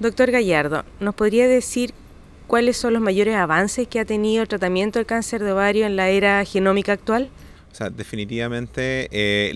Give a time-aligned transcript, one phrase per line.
[0.00, 1.92] Doctor Gallardo, ¿nos podría decir
[2.46, 5.96] cuáles son los mayores avances que ha tenido el tratamiento del cáncer de ovario en
[5.96, 7.30] la era genómica actual?
[7.72, 9.52] O sea, definitivamente eh,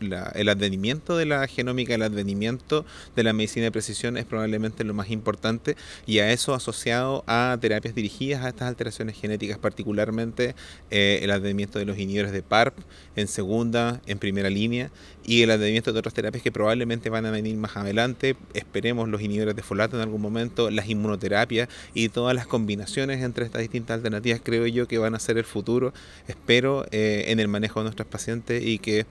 [0.00, 2.84] el advenimiento de la genómica, el advenimiento
[3.16, 5.76] de la medicina de precisión es probablemente lo más importante
[6.06, 10.54] y a eso asociado a terapias dirigidas a estas alteraciones genéticas, particularmente
[10.90, 12.78] eh, el advenimiento de los inhibidores de PARP
[13.16, 14.90] en segunda, en primera línea
[15.24, 18.36] y el advenimiento de otras terapias que probablemente van a venir más adelante.
[18.54, 23.44] Esperemos los inhibidores de folato en algún momento, las inmunoterapias y todas las combinaciones entre
[23.44, 25.92] estas distintas alternativas creo yo que van a ser el futuro.
[26.26, 26.86] Espero.
[26.90, 29.06] Eh, en el manejo de nuestros pacientes y que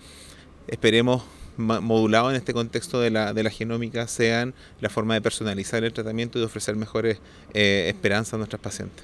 [0.72, 1.24] esperemos
[1.60, 5.92] modulado en este contexto de la, de la genómica sean la forma de personalizar el
[5.92, 7.20] tratamiento y de ofrecer mejores
[7.54, 9.04] eh, esperanzas a nuestros pacientes.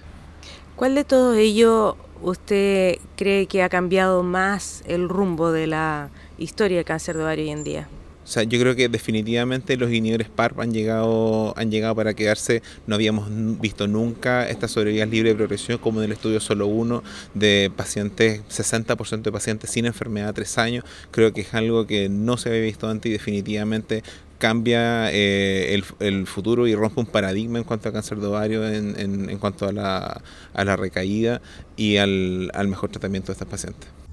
[0.76, 6.78] ¿Cuál de todo ello usted cree que ha cambiado más el rumbo de la historia
[6.78, 7.88] del cáncer de ovario hoy en día?
[8.26, 12.64] O sea, yo creo que definitivamente los inhibidores PARP han llegado, han llegado para quedarse.
[12.88, 13.30] No habíamos
[13.62, 17.04] visto nunca estas sobrevidas libres de progresión como en el estudio solo uno
[17.36, 20.84] de pacientes, 60% de pacientes sin enfermedad a tres años.
[21.12, 24.02] Creo que es algo que no se había visto antes y definitivamente
[24.40, 29.30] cambia eh, el, futuro y rompe un paradigma en cuanto a cáncer de ovario, en,
[29.30, 30.22] en, cuanto a la,
[30.54, 31.42] a la recaída
[31.78, 34.05] y al, al mejor tratamiento de estas pacientes.